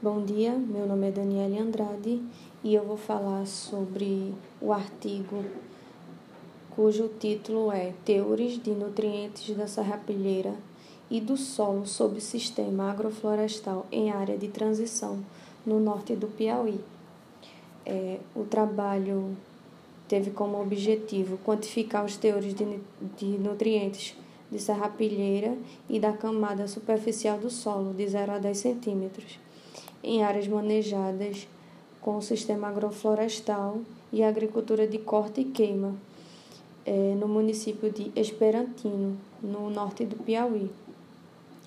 Bom 0.00 0.24
dia, 0.24 0.52
meu 0.52 0.86
nome 0.86 1.08
é 1.08 1.10
Daniele 1.10 1.58
Andrade 1.58 2.22
e 2.62 2.72
eu 2.72 2.84
vou 2.84 2.96
falar 2.96 3.44
sobre 3.48 4.32
o 4.60 4.72
artigo 4.72 5.44
cujo 6.70 7.10
título 7.18 7.72
é 7.72 7.92
Teores 8.04 8.62
de 8.62 8.70
Nutrientes 8.70 9.56
da 9.56 9.66
Serrapilheira 9.66 10.54
e 11.10 11.20
do 11.20 11.36
Solo 11.36 11.84
sob 11.84 12.20
Sistema 12.20 12.92
Agroflorestal 12.92 13.86
em 13.90 14.12
Área 14.12 14.38
de 14.38 14.46
Transição 14.46 15.18
no 15.66 15.80
norte 15.80 16.14
do 16.14 16.28
Piauí. 16.28 16.78
É, 17.84 18.20
o 18.36 18.44
trabalho 18.44 19.36
teve 20.06 20.30
como 20.30 20.62
objetivo 20.62 21.38
quantificar 21.38 22.04
os 22.04 22.16
teores 22.16 22.54
de, 22.54 22.78
de 23.16 23.26
nutrientes 23.36 24.16
de 24.48 24.60
serrapilheira 24.60 25.58
e 25.90 25.98
da 25.98 26.12
camada 26.12 26.68
superficial 26.68 27.36
do 27.36 27.50
solo, 27.50 27.92
de 27.92 28.06
0 28.06 28.30
a 28.30 28.38
10 28.38 28.56
centímetros 28.56 29.47
em 30.02 30.22
áreas 30.22 30.46
manejadas 30.46 31.48
com 32.00 32.16
o 32.16 32.22
sistema 32.22 32.68
agroflorestal 32.68 33.78
e 34.12 34.22
agricultura 34.22 34.86
de 34.86 34.98
corte 34.98 35.42
e 35.42 35.44
queima, 35.44 35.94
é, 36.86 37.14
no 37.14 37.28
município 37.28 37.90
de 37.90 38.10
Esperantino, 38.16 39.16
no 39.42 39.68
norte 39.70 40.04
do 40.04 40.16
Piauí. 40.16 40.70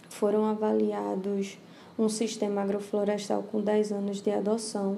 Foram 0.10 0.46
avaliados 0.46 1.58
um 1.98 2.10
sistema 2.10 2.62
agroflorestal 2.62 3.44
com 3.44 3.62
10 3.62 3.92
anos 3.92 4.22
de 4.22 4.32
adoção, 4.32 4.98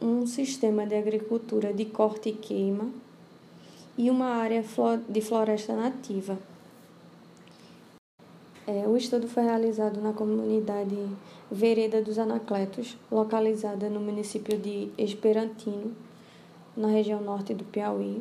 um 0.00 0.26
sistema 0.26 0.86
de 0.86 0.94
agricultura 0.94 1.72
de 1.72 1.86
corte 1.86 2.28
e 2.28 2.32
queima 2.32 2.90
e 3.98 4.10
uma 4.10 4.26
área 4.26 4.62
de 5.08 5.20
floresta 5.20 5.74
nativa. 5.74 6.38
É, 8.66 8.84
o 8.88 8.96
estudo 8.96 9.28
foi 9.28 9.44
realizado 9.44 10.00
na 10.00 10.12
comunidade 10.12 10.96
Vereda 11.48 12.02
dos 12.02 12.18
Anacletos, 12.18 12.96
localizada 13.10 13.88
no 13.88 14.00
município 14.00 14.58
de 14.58 14.88
Esperantino, 14.98 15.92
na 16.76 16.88
região 16.88 17.20
norte 17.20 17.54
do 17.54 17.62
Piauí. 17.62 18.20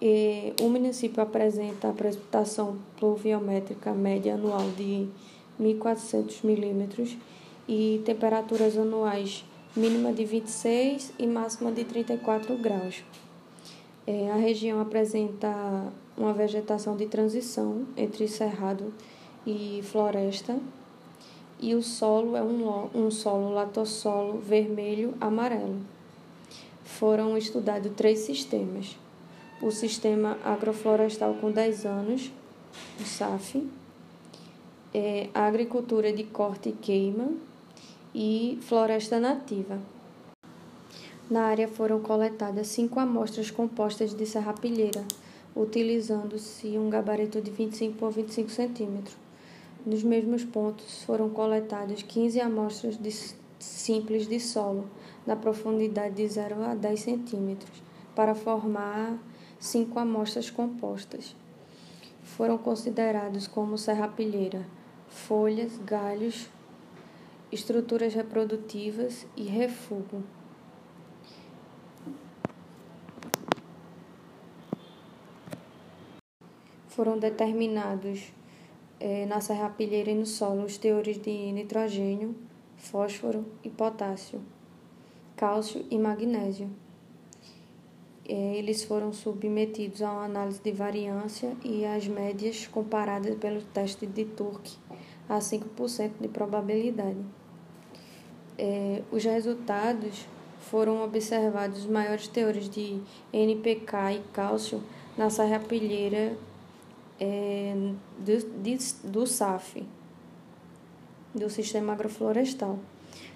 E 0.00 0.52
o 0.60 0.68
município 0.68 1.22
apresenta 1.22 1.90
a 1.90 1.92
precipitação 1.92 2.76
pluviométrica 2.98 3.92
média 3.92 4.34
anual 4.34 4.68
de 4.76 5.06
1.400 5.60 6.44
milímetros 6.44 7.16
e 7.68 8.02
temperaturas 8.04 8.76
anuais 8.76 9.44
mínima 9.76 10.12
de 10.12 10.24
26 10.24 11.12
e 11.20 11.26
máxima 11.26 11.70
de 11.70 11.84
34 11.84 12.56
graus. 12.56 13.04
É, 14.04 14.28
a 14.32 14.36
região 14.36 14.80
apresenta 14.80 15.48
uma 16.18 16.32
vegetação 16.32 16.96
de 16.96 17.06
transição 17.06 17.86
entre 17.96 18.26
cerrado 18.26 18.92
e 19.20 19.21
floresta, 19.82 20.58
e 21.62 21.74
o 21.74 21.82
solo 21.82 22.36
é 22.36 22.42
um, 22.42 22.88
um 22.92 23.10
solo 23.10 23.52
latossolo 23.52 24.38
vermelho 24.38 25.14
amarelo. 25.20 25.80
Foram 26.84 27.38
estudados 27.38 27.92
três 27.96 28.18
sistemas. 28.18 28.98
O 29.62 29.70
sistema 29.70 30.36
agroflorestal 30.44 31.34
com 31.34 31.52
10 31.52 31.86
anos, 31.86 32.32
o 33.00 33.04
SAF, 33.04 33.64
é, 34.92 35.28
a 35.32 35.46
agricultura 35.46 36.12
de 36.12 36.24
corte 36.24 36.70
e 36.70 36.72
queima 36.72 37.28
e 38.12 38.58
floresta 38.62 39.20
nativa. 39.20 39.78
Na 41.30 41.44
área 41.44 41.68
foram 41.68 42.00
coletadas 42.00 42.66
cinco 42.66 42.98
amostras 42.98 43.50
compostas 43.50 44.12
de 44.12 44.26
serrapilheira, 44.26 45.04
utilizando-se 45.54 46.76
um 46.76 46.90
gabarito 46.90 47.40
de 47.40 47.50
25 47.50 47.96
por 47.96 48.10
25 48.10 48.50
centímetros. 48.50 49.21
Nos 49.84 50.04
mesmos 50.04 50.44
pontos 50.44 51.02
foram 51.02 51.28
coletadas 51.28 52.02
15 52.02 52.40
amostras 52.40 52.96
de 52.96 53.10
simples 53.58 54.28
de 54.28 54.38
solo, 54.38 54.88
na 55.26 55.34
profundidade 55.34 56.14
de 56.14 56.28
0 56.28 56.62
a 56.64 56.74
10 56.74 57.00
centímetros, 57.00 57.82
para 58.14 58.34
formar 58.34 59.18
cinco 59.58 59.98
amostras 59.98 60.50
compostas. 60.50 61.34
Foram 62.22 62.58
considerados 62.58 63.48
como 63.48 63.76
serrapilheira 63.76 64.64
folhas, 65.08 65.78
galhos, 65.84 66.48
estruturas 67.50 68.14
reprodutivas 68.14 69.26
e 69.36 69.44
refúgio. 69.44 70.22
Foram 76.88 77.18
determinados 77.18 78.32
é, 79.02 79.26
na 79.26 79.40
serrapilheira 79.40 80.12
e 80.12 80.14
no 80.14 80.24
solo 80.24 80.62
os 80.64 80.78
teores 80.78 81.20
de 81.20 81.50
nitrogênio, 81.50 82.36
fósforo 82.76 83.44
e 83.64 83.68
potássio, 83.68 84.40
cálcio 85.34 85.84
e 85.90 85.98
magnésio. 85.98 86.70
É, 88.28 88.56
eles 88.56 88.84
foram 88.84 89.12
submetidos 89.12 90.02
a 90.02 90.12
uma 90.12 90.24
análise 90.24 90.60
de 90.62 90.70
variância 90.70 91.56
e 91.64 91.84
as 91.84 92.06
médias 92.06 92.68
comparadas 92.68 93.36
pelo 93.38 93.60
teste 93.60 94.06
de 94.06 94.24
Turk 94.24 94.70
a 95.28 95.40
5% 95.40 96.12
de 96.20 96.28
probabilidade. 96.28 97.18
É, 98.56 99.02
os 99.10 99.24
resultados 99.24 100.28
foram 100.60 101.02
observados 101.02 101.80
os 101.80 101.86
maiores 101.86 102.28
teores 102.28 102.70
de 102.70 103.00
NPK 103.32 103.96
e 104.12 104.22
cálcio 104.32 104.80
na 105.18 105.28
serrapilheira 105.28 106.36
é, 107.22 107.72
do, 108.18 109.10
do 109.12 109.26
SAF, 109.28 109.86
do 111.32 111.48
Sistema 111.48 111.92
Agroflorestal, 111.92 112.80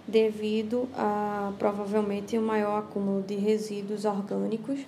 devido 0.08 0.88
a 0.96 1.52
provavelmente 1.56 2.36
o 2.36 2.42
maior 2.42 2.80
acúmulo 2.80 3.22
de 3.22 3.36
resíduos 3.36 4.04
orgânicos 4.04 4.80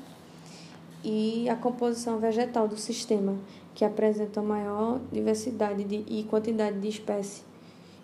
e 1.05 1.49
a 1.49 1.55
composição 1.55 2.19
vegetal 2.19 2.67
do 2.67 2.77
sistema, 2.77 3.37
que 3.73 3.85
apresenta 3.85 4.43
maior 4.43 4.99
diversidade 5.13 5.85
de, 5.85 6.05
e 6.09 6.25
quantidade 6.25 6.81
de 6.81 6.89
espécies 6.89 7.45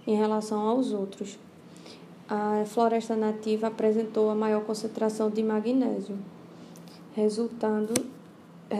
em 0.06 0.14
relação 0.14 0.60
aos 0.60 0.92
outros. 0.92 1.36
A 2.28 2.62
floresta 2.66 3.16
nativa 3.16 3.66
apresentou 3.66 4.30
a 4.30 4.34
maior 4.34 4.62
concentração 4.62 5.28
de 5.28 5.42
magnésio, 5.42 6.16
resultando 7.16 7.92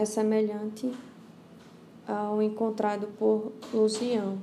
semelhante 0.05 0.91
ao 2.07 2.41
encontrado 2.41 3.07
por 3.17 3.51
Lucian. 3.73 4.37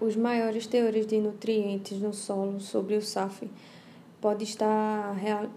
Os 0.00 0.16
maiores 0.16 0.66
teores 0.66 1.06
de 1.06 1.18
nutrientes 1.18 1.98
no 1.98 2.12
solo 2.12 2.60
sobre 2.60 2.96
o 2.96 3.02
SAF 3.02 3.48
pode 4.20 4.44
estar 4.44 5.16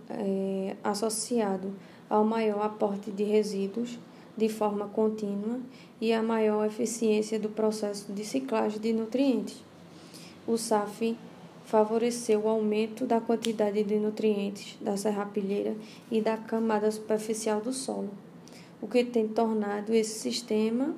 é, 0.10 0.76
associado 0.84 1.74
ao 2.10 2.24
maior 2.24 2.62
aporte 2.62 3.12
de 3.12 3.24
resíduos 3.24 3.98
de 4.38 4.48
forma 4.48 4.88
contínua 4.88 5.60
e 6.00 6.14
à 6.14 6.22
maior 6.22 6.66
eficiência 6.66 7.40
do 7.40 7.50
processo 7.50 8.14
de 8.14 8.24
ciclagem 8.24 8.80
de 8.80 8.94
nutrientes. 8.94 9.64
O 10.48 10.58
SAF 10.58 11.18
favoreceu 11.66 12.42
o 12.42 12.48
aumento 12.48 13.06
da 13.06 13.20
quantidade 13.20 13.84
de 13.84 13.96
nutrientes 13.98 14.78
da 14.80 14.96
serrapilheira 14.96 15.76
e 16.10 16.22
da 16.22 16.38
camada 16.38 16.90
superficial 16.90 17.60
do 17.60 17.74
solo 17.74 18.27
o 18.82 18.88
que 18.88 19.04
tem 19.04 19.28
tornado 19.28 19.94
esse 19.94 20.20
sistema, 20.20 20.96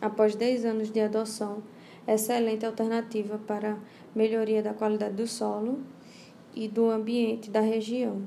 após 0.00 0.34
10 0.34 0.64
anos 0.64 0.90
de 0.90 1.00
adoção, 1.00 1.62
excelente 2.06 2.66
alternativa 2.66 3.38
para 3.38 3.78
melhoria 4.14 4.62
da 4.62 4.74
qualidade 4.74 5.14
do 5.14 5.26
solo 5.26 5.80
e 6.54 6.68
do 6.68 6.90
ambiente 6.90 7.50
da 7.50 7.60
região. 7.60 8.22